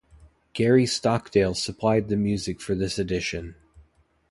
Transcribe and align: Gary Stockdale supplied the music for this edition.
Gary 0.53 0.87
Stockdale 0.87 1.53
supplied 1.53 2.09
the 2.09 2.15
music 2.15 2.59
for 2.59 2.73
this 2.73 2.97
edition. 2.97 3.53